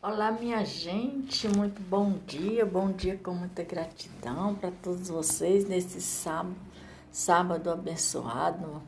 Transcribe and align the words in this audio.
Olá, 0.00 0.30
minha 0.30 0.64
gente, 0.64 1.48
muito 1.48 1.82
bom 1.82 2.20
dia, 2.24 2.64
bom 2.64 2.92
dia 2.92 3.18
com 3.18 3.32
muita 3.32 3.64
gratidão 3.64 4.54
para 4.54 4.70
todos 4.70 5.08
vocês 5.08 5.68
nesse 5.68 6.00
sábado, 6.00 6.54
sábado 7.10 7.68
abençoado. 7.68 8.80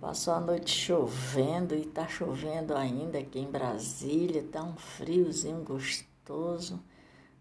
Passou 0.00 0.32
a 0.34 0.40
noite 0.40 0.70
chovendo 0.70 1.74
e 1.74 1.84
tá 1.84 2.06
chovendo 2.06 2.76
ainda 2.76 3.18
aqui 3.18 3.40
em 3.40 3.50
Brasília, 3.50 4.46
tá 4.52 4.62
um 4.62 4.76
friozinho 4.76 5.64
gostoso, 5.64 6.78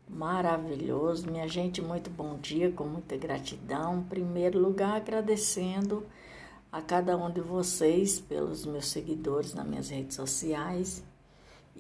maravilhoso. 0.10 1.30
Minha 1.30 1.48
gente, 1.48 1.80
muito 1.80 2.10
bom 2.10 2.40
dia, 2.40 2.72
com 2.72 2.86
muita 2.86 3.16
gratidão. 3.18 4.00
Em 4.00 4.04
primeiro 4.04 4.58
lugar, 4.58 4.96
agradecendo 4.96 6.08
a 6.72 6.82
cada 6.82 7.16
um 7.16 7.30
de 7.30 7.40
vocês 7.40 8.20
pelos 8.20 8.66
meus 8.66 8.88
seguidores 8.88 9.54
nas 9.54 9.68
minhas 9.68 9.90
redes 9.92 10.16
sociais 10.16 11.04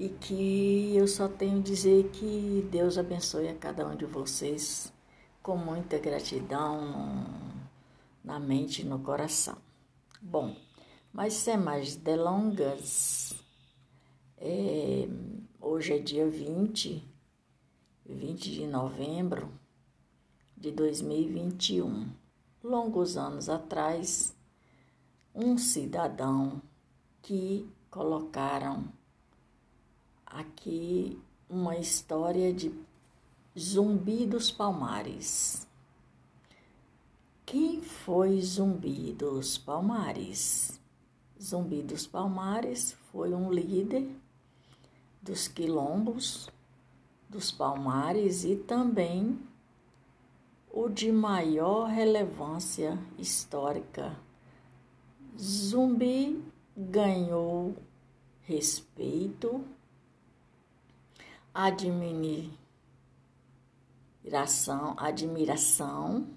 e 0.02 0.10
que 0.10 0.96
eu 0.96 1.08
só 1.08 1.28
tenho 1.28 1.60
a 1.60 1.62
dizer 1.62 2.10
que 2.10 2.68
Deus 2.72 2.98
abençoe 2.98 3.48
a 3.50 3.56
cada 3.56 3.88
um 3.88 3.96
de 3.96 4.04
vocês 4.04 4.92
com 5.44 5.56
muita 5.56 6.00
gratidão 6.00 7.24
na 8.24 8.40
mente 8.40 8.82
e 8.82 8.86
no 8.86 8.98
coração. 8.98 9.56
Bom, 10.20 10.56
mas 11.14 11.34
sem 11.34 11.56
mais 11.56 11.96
delongas, 11.96 13.36
é, 14.40 15.08
hoje 15.60 15.94
é 15.94 16.00
dia 16.00 16.28
20, 16.28 17.08
20 18.04 18.52
de 18.54 18.66
novembro 18.66 19.52
de 20.58 20.72
2021. 20.72 22.10
Longos 22.64 23.18
anos 23.18 23.50
atrás, 23.50 24.36
um 25.36 25.60
cidadão 25.60 26.60
que 27.22 27.70
colocaram 27.92 28.92
aqui 30.32 31.20
uma 31.50 31.78
história 31.78 32.54
de 32.54 32.74
Zumbi 33.58 34.26
dos 34.26 34.50
Palmares. 34.50 35.68
Quem 37.46 37.82
foi 37.82 38.40
Zumbi 38.42 39.12
dos 39.12 39.58
Palmares? 39.58 40.80
Zumbi 41.42 41.82
dos 41.82 42.08
Palmares 42.08 42.94
foi 43.12 43.34
um 43.34 43.52
líder 43.52 44.10
dos 45.22 45.48
quilombos 45.48 46.50
dos 47.30 47.52
Palmares 47.52 48.46
e 48.46 48.56
também 48.56 49.38
o 50.72 50.88
de 50.88 51.12
maior 51.12 51.90
relevância 51.90 52.98
histórica. 53.18 54.18
Zumbi 55.38 56.42
ganhou 56.78 57.76
respeito 58.44 59.66
admiração, 61.54 62.56
admiração 64.98 66.28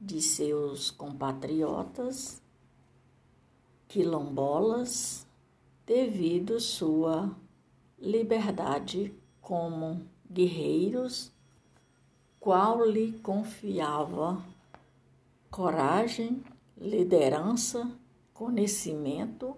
de 0.00 0.20
seus 0.22 0.90
compatriotas 0.90 2.40
quilombolas 3.88 5.26
devido 5.84 6.60
sua 6.60 7.34
liberdade 7.98 9.14
como 9.40 10.06
guerreiros, 10.30 11.32
qual 12.38 12.84
lhe 12.84 13.12
confiava 13.20 14.44
coragem, 15.50 16.44
liderança, 16.76 17.90
conhecimento 18.34 19.56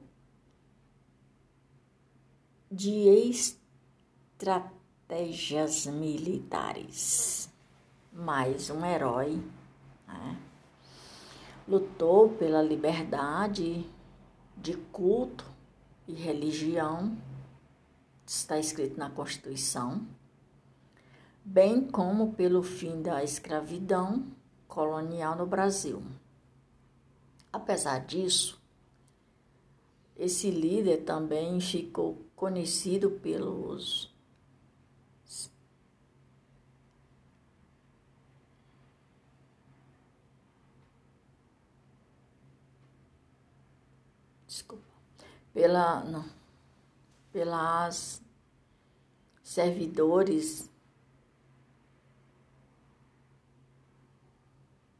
de 2.70 3.08
estratégia 3.30 4.77
estratégias 5.08 5.86
militares. 5.86 7.48
Mais 8.12 8.68
um 8.68 8.84
herói. 8.84 9.42
Né? 10.06 10.38
Lutou 11.66 12.28
pela 12.30 12.60
liberdade 12.60 13.88
de 14.54 14.76
culto 14.92 15.46
e 16.06 16.12
religião, 16.12 17.16
está 18.26 18.58
escrito 18.58 18.98
na 18.98 19.08
Constituição, 19.08 20.06
bem 21.42 21.86
como 21.86 22.34
pelo 22.34 22.62
fim 22.62 23.00
da 23.00 23.24
escravidão 23.24 24.26
colonial 24.66 25.36
no 25.36 25.46
Brasil. 25.46 26.02
Apesar 27.50 28.00
disso, 28.00 28.60
esse 30.16 30.50
líder 30.50 31.04
também 31.04 31.60
ficou 31.60 32.18
conhecido 32.36 33.10
pelos 33.10 34.07
desculpa, 44.48 44.82
pela, 45.52 46.02
não, 46.04 46.24
pelas 47.30 48.22
servidores 49.44 50.70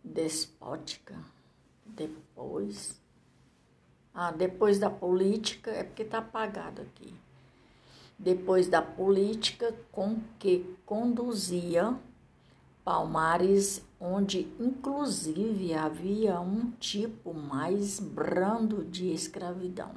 despótica, 0.05 1.19
depois, 1.87 3.01
ah, 4.15 4.31
depois 4.31 4.79
da 4.79 4.91
política, 4.91 5.71
é 5.71 5.83
porque 5.83 6.03
está 6.03 6.19
apagado 6.19 6.83
aqui, 6.83 7.15
depois 8.19 8.69
da 8.69 8.83
política 8.83 9.75
com 9.91 10.21
que 10.39 10.77
conduzia 10.85 11.99
Palmares, 12.89 13.85
onde 14.01 14.51
inclusive 14.59 15.75
havia 15.75 16.41
um 16.41 16.71
tipo 16.71 17.35
mais 17.35 18.01
brando 18.01 18.83
de 18.83 19.13
escravidão. 19.13 19.91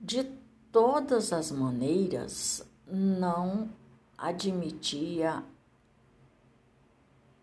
De 0.00 0.22
todas 0.70 1.32
as 1.32 1.50
maneiras, 1.50 2.64
não 2.86 3.68
admitia 4.16 5.42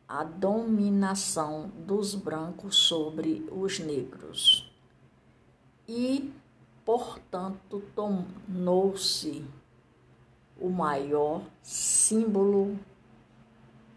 a 0.08 0.24
dominação 0.24 1.70
dos 1.86 2.16
brancos 2.16 2.78
sobre 2.78 3.46
os 3.52 3.78
negros 3.78 4.72
e, 5.86 6.32
portanto, 6.86 7.84
tornou-se 7.94 9.46
o 10.58 10.70
maior 10.70 11.42
símbolo 12.10 12.76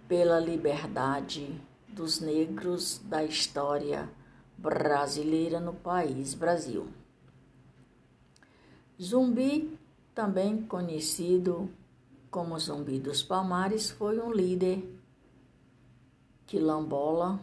pela 0.07 0.39
liberdade 0.39 1.59
dos 1.89 2.21
negros 2.21 3.01
da 3.05 3.25
história 3.25 4.07
brasileira 4.59 5.59
no 5.59 5.73
país 5.73 6.35
Brasil. 6.35 6.89
Zumbi, 9.01 9.79
também 10.15 10.61
conhecido 10.61 11.71
como 12.31 12.59
Zumbi 12.59 13.01
dos 13.01 13.23
Palmares, 13.23 13.91
foi 13.91 14.21
um 14.21 14.31
líder 14.31 14.85
quilombola. 16.45 17.41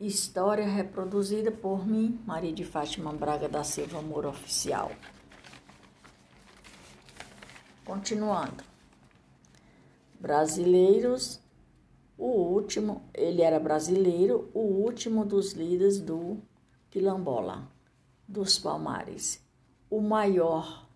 História 0.00 0.66
reproduzida 0.66 1.52
por 1.52 1.86
mim, 1.86 2.20
Maria 2.26 2.52
de 2.52 2.64
Fátima 2.64 3.12
Braga 3.12 3.48
da 3.48 3.62
Silva 3.62 4.02
Moura 4.02 4.28
Oficial. 4.28 4.90
Continuando. 7.90 8.62
Brasileiros, 10.20 11.40
o 12.16 12.28
último, 12.28 13.02
ele 13.12 13.42
era 13.42 13.58
brasileiro, 13.58 14.48
o 14.54 14.60
último 14.60 15.24
dos 15.24 15.54
líderes 15.54 16.00
do 16.00 16.38
quilombola, 16.88 17.68
dos 18.28 18.60
palmares, 18.60 19.44
o 19.90 20.00
maior 20.00 20.86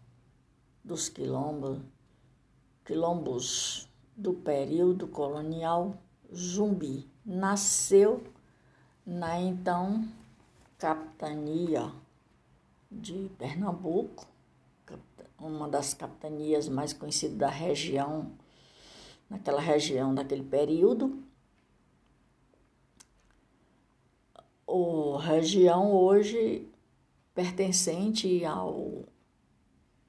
dos 0.85 1.09
quilombos, 1.09 1.81
quilombos 2.85 3.89
do 4.17 4.33
período 4.33 5.09
colonial 5.09 5.99
Zumbi. 6.33 7.11
Nasceu 7.27 8.23
na 9.05 9.41
então 9.41 10.07
capitania 10.79 11.91
de 12.89 13.29
Pernambuco 13.37 14.33
uma 15.39 15.69
das 15.69 15.95
capitanias 15.95 16.69
mais 16.69 16.93
conhecidas 16.93 17.37
da 17.37 17.49
região, 17.49 18.33
naquela 19.29 19.61
região 19.61 20.15
daquele 20.15 20.45
período. 20.45 21.23
O 24.67 25.17
região 25.17 25.93
hoje 25.93 26.69
pertencente 27.35 28.45
ao 28.45 29.05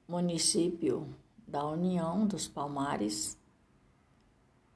município 0.08 1.08
da 1.46 1.66
União 1.66 2.26
dos 2.26 2.46
Palmares, 2.46 3.36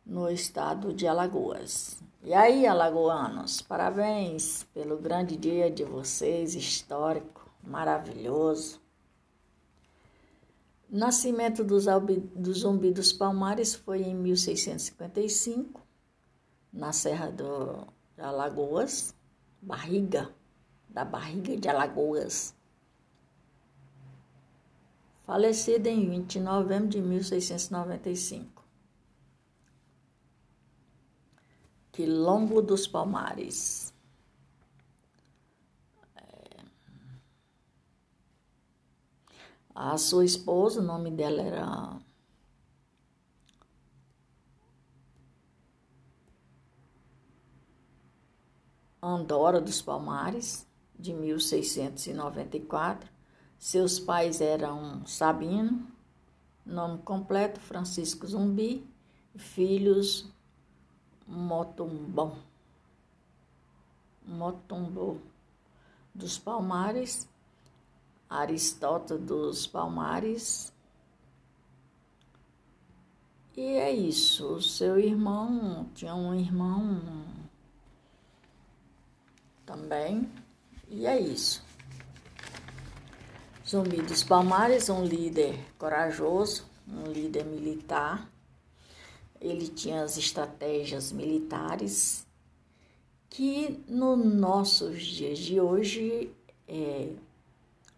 no 0.04 0.28
estado 0.28 0.92
de 0.92 1.06
Alagoas. 1.06 2.02
E 2.22 2.34
aí, 2.34 2.66
alagoanos, 2.66 3.62
parabéns 3.62 4.64
pelo 4.74 4.98
grande 4.98 5.36
dia 5.36 5.70
de 5.70 5.84
vocês, 5.84 6.54
histórico, 6.54 7.48
maravilhoso. 7.62 8.80
Nascimento 10.92 11.62
dos, 11.62 11.84
do 12.34 12.52
Zumbi 12.52 12.90
dos 12.90 13.12
Palmares 13.12 13.74
foi 13.76 14.02
em 14.02 14.12
1655, 14.12 15.80
na 16.72 16.92
Serra 16.92 17.30
do, 17.30 17.86
de 18.16 18.22
Alagoas, 18.22 19.14
Barriga, 19.62 20.34
da 20.88 21.04
Barriga 21.04 21.56
de 21.56 21.68
Alagoas. 21.68 22.56
Falecida 25.24 25.88
em 25.88 26.10
20 26.10 26.32
de 26.32 26.40
novembro 26.40 26.88
de 26.88 27.00
1695. 27.00 28.64
Quilombo 31.92 32.60
dos 32.60 32.88
Palmares. 32.88 33.89
A 39.74 39.96
sua 39.96 40.24
esposa, 40.24 40.80
o 40.80 40.84
nome 40.84 41.10
dela 41.10 41.42
era 41.42 42.00
Andora 49.02 49.60
dos 49.60 49.80
Palmares, 49.80 50.66
de 50.98 51.14
1694. 51.14 53.08
Seus 53.58 53.98
pais 53.98 54.40
eram 54.40 55.06
Sabino, 55.06 55.86
nome 56.66 56.98
completo 57.02 57.60
Francisco 57.60 58.26
Zumbi, 58.26 58.86
filhos 59.36 60.30
Motumbão, 61.26 62.38
Motumbo 64.26 65.20
dos 66.14 66.38
Palmares 66.38 67.28
Aristóteles 68.30 69.24
dos 69.24 69.66
Palmares. 69.66 70.72
E 73.56 73.60
é 73.60 73.90
isso. 73.90 74.54
O 74.54 74.62
seu 74.62 75.00
irmão 75.00 75.90
tinha 75.92 76.14
um 76.14 76.32
irmão 76.32 77.02
também. 79.66 80.30
E 80.88 81.06
é 81.06 81.20
isso. 81.20 81.62
Zumbi 83.68 84.00
dos 84.02 84.22
Palmares, 84.22 84.88
um 84.88 85.04
líder 85.04 85.58
corajoso, 85.76 86.64
um 86.88 87.10
líder 87.10 87.44
militar. 87.44 88.30
Ele 89.40 89.66
tinha 89.68 90.02
as 90.02 90.16
estratégias 90.16 91.10
militares 91.10 92.26
que 93.28 93.82
no 93.88 94.16
nossos 94.16 95.02
dias 95.02 95.38
de 95.38 95.60
hoje 95.60 96.34
é, 96.66 97.10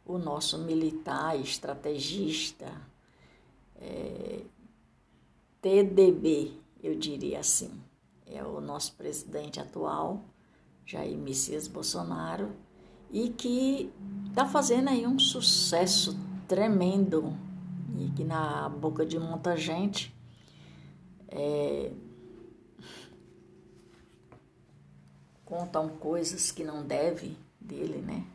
o 0.05 0.19
nosso 0.19 0.59
militar, 0.59 1.39
estrategista, 1.39 2.71
é, 3.77 4.41
TDB, 5.61 6.53
eu 6.83 6.97
diria 6.97 7.41
assim, 7.41 7.71
é 8.27 8.43
o 8.43 8.61
nosso 8.61 8.95
presidente 8.95 9.61
atual, 9.61 10.25
Jair 10.85 11.17
Messias 11.17 11.69
Bolsonaro, 11.69 12.51
e 13.11 13.29
que 13.29 13.93
está 14.29 14.47
fazendo 14.47 14.89
aí 14.89 15.07
um 15.07 15.19
sucesso 15.19 16.19
tremendo 16.49 17.37
e 17.99 18.11
que 18.11 18.25
na 18.25 18.69
boca 18.69 19.05
de 19.05 19.19
muita 19.19 19.57
gente 19.57 20.15
é, 21.29 21.93
contam 25.45 25.89
coisas 25.89 26.51
que 26.51 26.65
não 26.65 26.85
deve 26.85 27.37
dele, 27.61 27.99
né? 27.99 28.27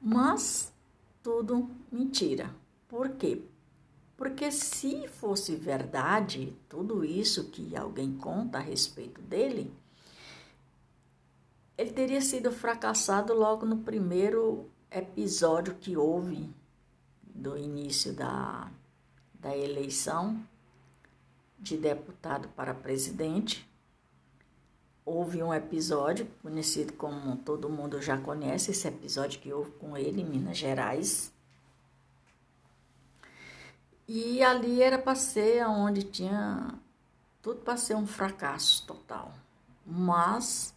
Mas 0.00 0.71
tudo 1.22 1.70
mentira. 1.90 2.54
Por 2.88 3.10
quê? 3.10 3.42
Porque 4.16 4.50
se 4.50 5.08
fosse 5.08 5.56
verdade 5.56 6.56
tudo 6.68 7.04
isso 7.04 7.50
que 7.50 7.76
alguém 7.76 8.16
conta 8.16 8.58
a 8.58 8.60
respeito 8.60 9.20
dele, 9.22 9.72
ele 11.76 11.90
teria 11.90 12.20
sido 12.20 12.52
fracassado 12.52 13.32
logo 13.32 13.66
no 13.66 13.78
primeiro 13.78 14.70
episódio 14.90 15.74
que 15.74 15.96
houve 15.96 16.48
do 17.22 17.56
início 17.56 18.12
da, 18.12 18.70
da 19.34 19.56
eleição 19.56 20.40
de 21.58 21.76
deputado 21.76 22.48
para 22.48 22.74
presidente, 22.74 23.68
houve 25.04 25.42
um 25.42 25.52
episódio 25.52 26.26
conhecido 26.42 26.92
como 26.94 27.36
todo 27.36 27.68
mundo 27.68 28.00
já 28.00 28.16
conhece 28.18 28.70
esse 28.70 28.86
episódio 28.86 29.40
que 29.40 29.52
houve 29.52 29.70
com 29.72 29.96
ele 29.96 30.22
em 30.22 30.24
Minas 30.24 30.56
Gerais. 30.56 31.32
E 34.06 34.42
ali 34.42 34.82
era 34.82 34.98
para 34.98 35.14
ser 35.14 35.66
onde 35.66 36.02
tinha 36.02 36.74
tudo 37.40 37.60
para 37.60 37.76
ser 37.76 37.94
um 37.94 38.06
fracasso 38.06 38.86
total. 38.86 39.32
Mas 39.84 40.74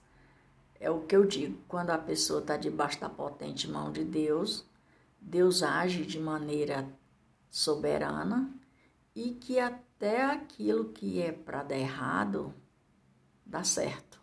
é 0.80 0.90
o 0.90 1.02
que 1.02 1.16
eu 1.16 1.26
digo, 1.26 1.58
quando 1.68 1.92
a 1.92 1.98
pessoa 1.98 2.40
está 2.40 2.58
debaixo 2.58 3.00
da 3.00 3.10
potente 3.10 3.68
mão 3.68 3.92
de 3.92 4.04
Deus, 4.04 4.66
Deus 5.20 5.64
age 5.64 6.06
de 6.06 6.20
maneira 6.20 6.88
soberana 7.50 8.52
e 9.16 9.32
que 9.32 9.60
até 9.60 10.24
aquilo 10.24 10.90
que 10.90 11.22
é 11.22 11.32
para 11.32 11.64
dar 11.64 11.78
errado 11.78 12.54
dá 13.46 13.64
certo. 13.64 14.15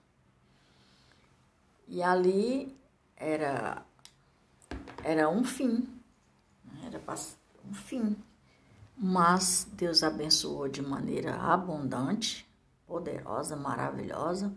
E 1.92 2.02
ali 2.02 2.74
era 3.14 3.84
era 5.04 5.28
um 5.28 5.44
fim, 5.44 5.86
né? 6.64 6.86
era 6.86 7.02
um 7.68 7.74
fim. 7.74 8.16
Mas 8.96 9.68
Deus 9.74 10.02
abençoou 10.02 10.68
de 10.68 10.80
maneira 10.80 11.36
abundante, 11.36 12.48
poderosa, 12.86 13.56
maravilhosa, 13.56 14.54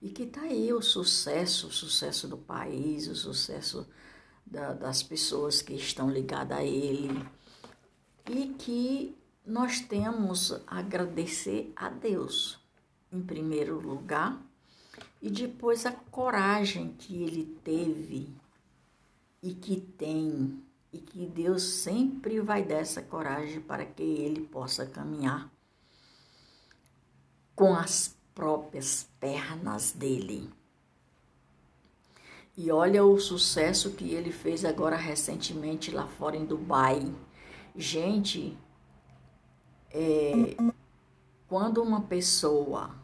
e 0.00 0.08
que 0.08 0.22
está 0.22 0.40
aí 0.40 0.72
o 0.72 0.80
sucesso, 0.80 1.66
o 1.66 1.70
sucesso 1.70 2.26
do 2.26 2.38
país, 2.38 3.08
o 3.08 3.14
sucesso 3.14 3.86
da, 4.46 4.72
das 4.72 5.02
pessoas 5.02 5.60
que 5.60 5.74
estão 5.74 6.10
ligadas 6.10 6.56
a 6.56 6.64
ele, 6.64 7.22
e 8.26 8.54
que 8.54 9.14
nós 9.44 9.80
temos 9.80 10.52
a 10.66 10.78
agradecer 10.78 11.74
a 11.76 11.90
Deus 11.90 12.58
em 13.12 13.20
primeiro 13.20 13.78
lugar, 13.78 14.40
e 15.22 15.30
depois 15.30 15.84
a 15.86 15.92
coragem 15.92 16.94
que 16.98 17.22
ele 17.22 17.44
teve 17.62 18.28
e 19.42 19.54
que 19.54 19.80
tem, 19.80 20.62
e 20.92 20.98
que 20.98 21.26
Deus 21.26 21.62
sempre 21.62 22.40
vai 22.40 22.62
dar 22.62 22.76
essa 22.76 23.02
coragem 23.02 23.60
para 23.60 23.84
que 23.84 24.02
ele 24.02 24.42
possa 24.42 24.86
caminhar 24.86 25.50
com 27.54 27.74
as 27.74 28.16
próprias 28.34 29.08
pernas 29.18 29.92
dele. 29.92 30.50
E 32.56 32.70
olha 32.70 33.04
o 33.04 33.18
sucesso 33.18 33.92
que 33.92 34.12
ele 34.12 34.32
fez 34.32 34.64
agora 34.64 34.96
recentemente 34.96 35.90
lá 35.90 36.06
fora 36.06 36.36
em 36.36 36.44
Dubai. 36.44 37.10
Gente, 37.76 38.56
é, 39.90 40.56
quando 41.46 41.82
uma 41.82 42.02
pessoa 42.02 42.94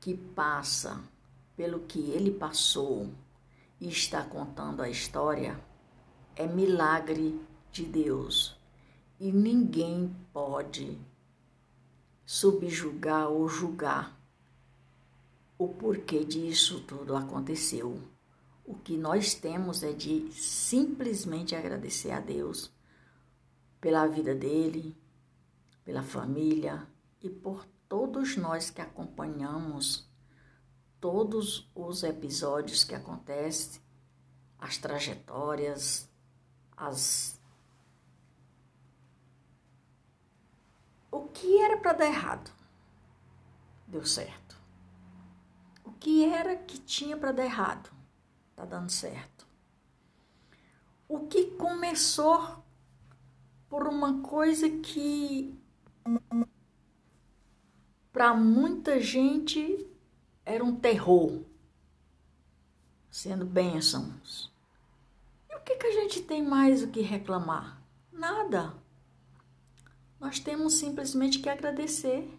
que 0.00 0.14
passa 0.14 1.00
pelo 1.56 1.80
que 1.80 1.98
ele 2.10 2.30
passou 2.30 3.10
e 3.78 3.88
está 3.88 4.24
contando 4.24 4.82
a 4.82 4.88
história, 4.88 5.62
é 6.34 6.46
milagre 6.46 7.38
de 7.70 7.84
Deus. 7.84 8.56
E 9.18 9.30
ninguém 9.30 10.16
pode 10.32 10.98
subjugar 12.24 13.28
ou 13.28 13.46
julgar 13.48 14.18
o 15.58 15.68
porquê 15.68 16.24
disso 16.24 16.80
tudo 16.80 17.14
aconteceu. 17.14 18.00
O 18.64 18.74
que 18.74 18.96
nós 18.96 19.34
temos 19.34 19.82
é 19.82 19.92
de 19.92 20.32
simplesmente 20.32 21.54
agradecer 21.54 22.12
a 22.12 22.20
Deus 22.20 22.72
pela 23.78 24.06
vida 24.06 24.34
dele, 24.34 24.96
pela 25.84 26.02
família 26.02 26.86
e 27.22 27.28
por 27.28 27.66
todos 27.90 28.36
nós 28.36 28.70
que 28.70 28.80
acompanhamos 28.80 30.08
todos 31.00 31.68
os 31.74 32.04
episódios 32.04 32.84
que 32.84 32.94
acontecem, 32.94 33.82
as 34.56 34.78
trajetórias, 34.78 36.08
as 36.76 37.40
o 41.10 41.24
que 41.30 41.60
era 41.60 41.78
para 41.78 41.94
dar 41.94 42.06
errado 42.06 42.52
deu 43.88 44.06
certo. 44.06 44.56
O 45.84 45.90
que 45.90 46.24
era 46.24 46.54
que 46.54 46.78
tinha 46.78 47.16
para 47.16 47.32
dar 47.32 47.44
errado 47.44 47.90
tá 48.54 48.64
dando 48.64 48.90
certo. 48.90 49.48
O 51.08 51.26
que 51.26 51.46
começou 51.56 52.62
por 53.68 53.88
uma 53.88 54.22
coisa 54.22 54.70
que 54.70 55.58
para 58.20 58.34
muita 58.34 59.00
gente 59.00 59.88
era 60.44 60.62
um 60.62 60.76
terror, 60.76 61.40
sendo 63.10 63.46
bênçãos. 63.46 64.52
E 65.48 65.56
o 65.56 65.60
que, 65.60 65.76
que 65.76 65.86
a 65.86 65.92
gente 65.92 66.20
tem 66.20 66.44
mais 66.44 66.82
o 66.82 66.88
que 66.88 67.00
reclamar? 67.00 67.80
Nada. 68.12 68.74
Nós 70.20 70.38
temos 70.38 70.74
simplesmente 70.74 71.38
que 71.38 71.48
agradecer. 71.48 72.30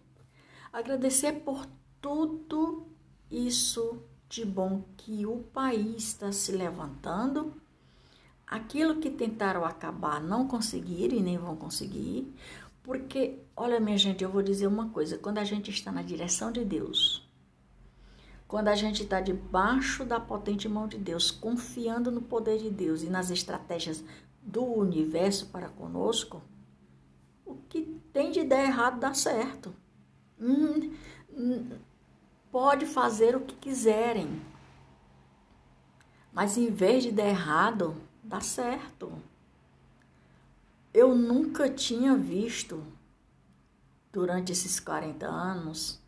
Agradecer 0.72 1.40
por 1.40 1.66
tudo 2.00 2.86
isso 3.28 4.04
de 4.28 4.44
bom 4.44 4.84
que 4.96 5.26
o 5.26 5.38
país 5.52 6.04
está 6.04 6.30
se 6.30 6.52
levantando. 6.52 7.60
Aquilo 8.46 9.00
que 9.00 9.10
tentaram 9.10 9.64
acabar 9.64 10.22
não 10.22 10.46
conseguiram 10.46 11.16
e 11.16 11.22
nem 11.22 11.38
vão 11.38 11.56
conseguir. 11.56 12.32
Porque, 12.82 13.38
olha, 13.56 13.78
minha 13.78 13.96
gente, 13.96 14.24
eu 14.24 14.30
vou 14.30 14.42
dizer 14.42 14.66
uma 14.66 14.88
coisa: 14.88 15.18
quando 15.18 15.38
a 15.38 15.44
gente 15.44 15.70
está 15.70 15.92
na 15.92 16.02
direção 16.02 16.50
de 16.50 16.64
Deus, 16.64 17.28
quando 18.48 18.68
a 18.68 18.74
gente 18.74 19.04
está 19.04 19.20
debaixo 19.20 20.04
da 20.04 20.18
potente 20.20 20.68
mão 20.68 20.86
de 20.88 20.98
Deus, 20.98 21.30
confiando 21.30 22.10
no 22.10 22.20
poder 22.20 22.58
de 22.58 22.70
Deus 22.70 23.02
e 23.02 23.08
nas 23.08 23.30
estratégias 23.30 24.04
do 24.42 24.64
universo 24.64 25.46
para 25.46 25.68
conosco, 25.68 26.42
o 27.46 27.54
que 27.68 28.00
tem 28.12 28.30
de 28.32 28.42
dar 28.44 28.62
errado 28.62 28.98
dá 28.98 29.14
certo. 29.14 29.72
Hum, 30.40 30.92
hum, 31.32 31.70
pode 32.50 32.84
fazer 32.84 33.36
o 33.36 33.40
que 33.40 33.54
quiserem. 33.54 34.42
Mas 36.32 36.56
em 36.56 36.70
vez 36.70 37.04
de 37.04 37.12
dar 37.12 37.28
errado, 37.28 37.94
dá 38.22 38.40
certo. 38.40 39.12
Eu 40.92 41.14
nunca 41.14 41.70
tinha 41.70 42.16
visto, 42.16 42.84
durante 44.12 44.52
esses 44.52 44.78
40 44.78 45.26
anos 45.26 45.98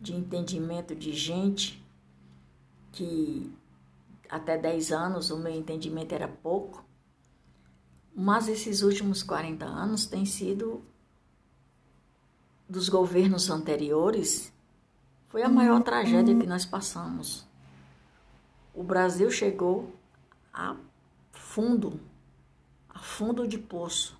de 0.00 0.14
entendimento 0.14 0.94
de 0.94 1.12
gente, 1.12 1.84
que 2.92 3.52
até 4.28 4.56
10 4.56 4.92
anos 4.92 5.30
o 5.30 5.38
meu 5.38 5.52
entendimento 5.52 6.12
era 6.12 6.28
pouco, 6.28 6.84
mas 8.14 8.46
esses 8.46 8.82
últimos 8.82 9.22
40 9.22 9.64
anos 9.64 10.06
têm 10.06 10.24
sido 10.24 10.84
dos 12.68 12.88
governos 12.88 13.50
anteriores, 13.50 14.52
foi 15.28 15.42
a 15.42 15.48
maior 15.48 15.82
tragédia 15.82 16.38
que 16.38 16.46
nós 16.46 16.64
passamos. 16.64 17.44
O 18.72 18.82
Brasil 18.82 19.30
chegou 19.30 19.92
a 20.52 20.76
fundo, 21.32 22.00
a 22.94 22.98
fundo 23.00 23.46
de 23.46 23.58
poço. 23.58 24.18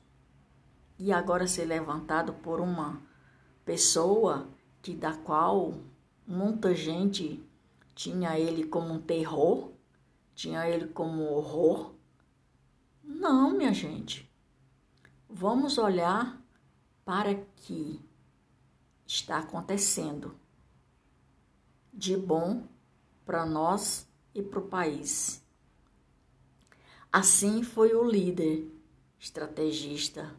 E 0.98 1.12
agora 1.12 1.46
ser 1.46 1.64
levantado 1.64 2.34
por 2.34 2.60
uma 2.60 3.00
pessoa 3.64 4.46
que 4.82 4.94
da 4.94 5.14
qual 5.14 5.74
muita 6.26 6.74
gente 6.74 7.42
tinha 7.94 8.38
ele 8.38 8.66
como 8.66 8.92
um 8.92 9.00
terror, 9.00 9.70
tinha 10.34 10.68
ele 10.68 10.88
como 10.88 11.22
um 11.22 11.32
horror, 11.32 11.94
não, 13.02 13.50
minha 13.50 13.72
gente. 13.72 14.30
Vamos 15.28 15.78
olhar 15.78 16.40
para 17.04 17.34
que 17.34 18.00
está 19.06 19.38
acontecendo 19.38 20.34
de 21.92 22.16
bom 22.16 22.66
para 23.24 23.44
nós 23.44 24.08
e 24.34 24.42
para 24.42 24.58
o 24.58 24.68
país. 24.68 25.43
Assim 27.16 27.62
foi 27.62 27.94
o 27.94 28.02
líder, 28.02 28.68
estrategista, 29.20 30.34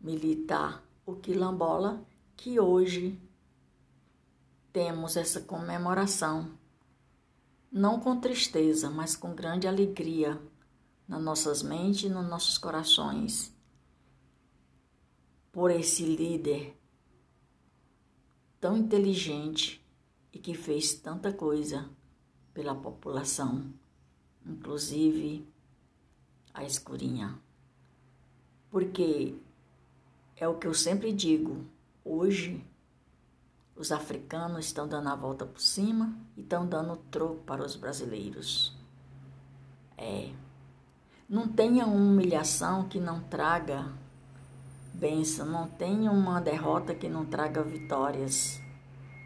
militar, 0.00 0.82
o 1.04 1.14
quilombola, 1.16 2.02
que 2.34 2.58
hoje 2.58 3.20
temos 4.72 5.14
essa 5.14 5.42
comemoração, 5.42 6.58
não 7.70 8.00
com 8.00 8.18
tristeza, 8.18 8.88
mas 8.88 9.14
com 9.14 9.34
grande 9.34 9.68
alegria 9.68 10.40
nas 11.06 11.22
nossas 11.22 11.62
mentes 11.62 12.04
e 12.04 12.08
nos 12.08 12.26
nossos 12.26 12.56
corações 12.56 13.54
por 15.52 15.70
esse 15.70 16.02
líder 16.02 16.80
tão 18.58 18.74
inteligente 18.74 19.86
e 20.32 20.38
que 20.38 20.54
fez 20.54 20.94
tanta 20.94 21.30
coisa 21.30 21.90
pela 22.54 22.74
população, 22.74 23.81
inclusive 24.46 25.46
a 26.52 26.64
escurinha. 26.64 27.38
Porque 28.70 29.34
é 30.36 30.48
o 30.48 30.54
que 30.54 30.66
eu 30.66 30.74
sempre 30.74 31.12
digo, 31.12 31.64
hoje 32.04 32.64
os 33.76 33.90
africanos 33.90 34.66
estão 34.66 34.86
dando 34.86 35.08
a 35.08 35.14
volta 35.14 35.46
por 35.46 35.60
cima 35.60 36.14
e 36.36 36.40
estão 36.40 36.66
dando 36.66 36.96
troco 37.10 37.42
para 37.44 37.64
os 37.64 37.76
brasileiros. 37.76 38.76
É. 39.96 40.30
Não 41.28 41.48
tenha 41.48 41.86
uma 41.86 41.96
humilhação 41.96 42.88
que 42.88 43.00
não 43.00 43.20
traga 43.20 43.92
bênção, 44.92 45.46
não 45.46 45.66
tenha 45.66 46.10
uma 46.10 46.40
derrota 46.40 46.94
que 46.94 47.08
não 47.08 47.24
traga 47.24 47.62
vitórias. 47.62 48.60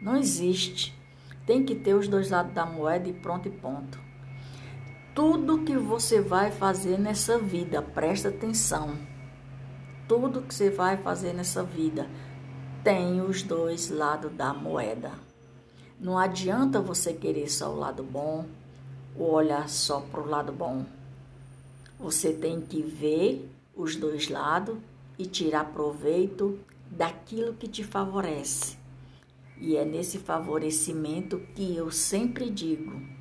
Não 0.01 0.15
existe. 0.15 0.97
Tem 1.45 1.65
que 1.65 1.75
ter 1.75 1.93
os 1.93 2.07
dois 2.07 2.29
lados 2.29 2.53
da 2.53 2.65
moeda 2.65 3.07
e 3.09 3.13
pronto 3.13 3.47
e 3.47 3.51
ponto. 3.51 4.06
Tudo 5.17 5.63
que 5.63 5.75
você 5.75 6.21
vai 6.21 6.51
fazer 6.51 6.99
nessa 6.99 7.39
vida, 7.39 7.81
presta 7.81 8.29
atenção. 8.29 8.95
Tudo 10.07 10.43
que 10.43 10.53
você 10.53 10.69
vai 10.69 10.95
fazer 10.95 11.33
nessa 11.33 11.63
vida 11.63 12.07
tem 12.83 13.19
os 13.19 13.41
dois 13.41 13.89
lados 13.89 14.31
da 14.33 14.53
moeda. 14.53 15.11
Não 15.99 16.19
adianta 16.19 16.79
você 16.79 17.13
querer 17.13 17.49
só 17.49 17.73
o 17.73 17.79
lado 17.79 18.03
bom 18.03 18.45
ou 19.17 19.31
olhar 19.31 19.67
só 19.67 20.01
para 20.01 20.21
o 20.21 20.29
lado 20.29 20.53
bom. 20.53 20.85
Você 21.99 22.31
tem 22.31 22.61
que 22.61 22.83
ver 22.83 23.49
os 23.75 23.95
dois 23.95 24.29
lados 24.29 24.77
e 25.17 25.25
tirar 25.25 25.73
proveito 25.73 26.59
daquilo 26.91 27.55
que 27.55 27.67
te 27.67 27.83
favorece. 27.83 28.77
E 29.59 29.77
é 29.77 29.83
nesse 29.83 30.19
favorecimento 30.19 31.39
que 31.55 31.75
eu 31.75 31.89
sempre 31.89 32.51
digo: 32.51 33.16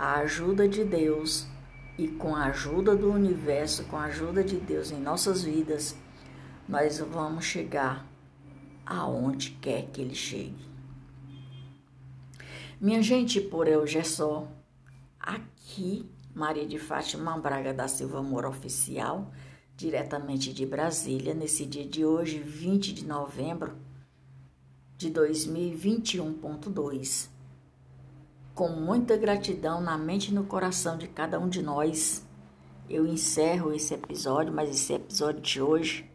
a 0.00 0.16
ajuda 0.20 0.66
de 0.66 0.82
Deus 0.82 1.46
e 1.98 2.08
com 2.08 2.34
a 2.34 2.46
ajuda 2.46 2.96
do 2.96 3.12
universo, 3.12 3.84
com 3.84 3.98
a 3.98 4.04
ajuda 4.04 4.42
de 4.42 4.56
Deus 4.56 4.90
em 4.90 4.98
nossas 4.98 5.44
vidas, 5.44 5.94
nós 6.66 7.00
vamos 7.00 7.44
chegar 7.44 8.06
aonde 8.86 9.50
quer 9.60 9.90
que 9.90 10.00
ele 10.00 10.14
chegue. 10.14 10.70
Minha 12.80 13.02
gente, 13.02 13.42
por 13.42 13.68
hoje 13.68 13.98
é 13.98 14.02
só. 14.02 14.48
Aqui 15.18 16.10
Maria 16.34 16.66
de 16.66 16.78
Fátima 16.78 17.38
Braga 17.38 17.74
da 17.74 17.86
Silva 17.86 18.22
Moura 18.22 18.48
Oficial, 18.48 19.30
diretamente 19.76 20.50
de 20.50 20.64
Brasília, 20.64 21.34
nesse 21.34 21.66
dia 21.66 21.84
de 21.84 22.06
hoje, 22.06 22.38
20 22.38 22.94
de 22.94 23.04
novembro 23.04 23.76
de 24.96 25.10
2021.2. 25.10 27.39
Com 28.54 28.68
muita 28.68 29.16
gratidão 29.16 29.80
na 29.80 29.96
mente 29.96 30.30
e 30.30 30.34
no 30.34 30.44
coração 30.44 30.98
de 30.98 31.08
cada 31.08 31.38
um 31.38 31.48
de 31.48 31.62
nós, 31.62 32.24
eu 32.88 33.06
encerro 33.06 33.72
esse 33.72 33.94
episódio, 33.94 34.52
mas 34.52 34.70
esse 34.70 34.92
episódio 34.92 35.40
de 35.40 35.62
hoje 35.62 36.10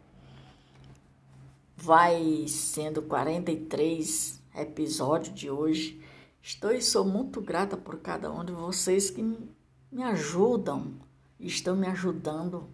vai 1.76 2.46
sendo 2.48 3.02
43 3.02 4.42
episódio 4.54 5.32
de 5.32 5.50
hoje. 5.50 6.00
Estou 6.42 6.72
e 6.72 6.80
sou 6.80 7.04
muito 7.04 7.40
grata 7.40 7.76
por 7.76 7.98
cada 7.98 8.30
um 8.30 8.44
de 8.44 8.52
vocês 8.52 9.10
que 9.10 9.22
me 9.22 10.02
ajudam, 10.02 10.94
estão 11.38 11.76
me 11.76 11.86
ajudando. 11.86 12.68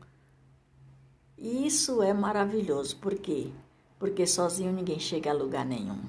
E 1.36 1.66
isso 1.66 2.02
é 2.02 2.12
maravilhoso. 2.12 2.96
Por 2.96 3.14
quê? 3.14 3.50
Porque 3.98 4.26
sozinho 4.26 4.72
ninguém 4.72 4.98
chega 4.98 5.30
a 5.30 5.34
lugar 5.34 5.64
nenhum. 5.64 6.00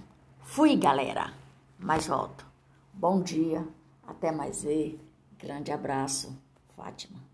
Fui, 0.42 0.76
galera. 0.76 1.34
Mas 1.80 2.08
volto. 2.08 2.53
Bom 2.94 3.22
dia. 3.22 3.68
Até 4.08 4.32
mais 4.32 4.64
ver. 4.64 5.00
Grande 5.40 5.72
abraço. 5.72 6.38
Fátima. 6.76 7.33